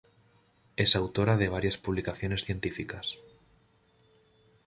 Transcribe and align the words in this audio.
Es 0.77 0.95
autora 0.95 1.37
de 1.37 1.47
varias 1.47 1.77
publicaciones 1.77 2.43
científicas. 2.45 3.17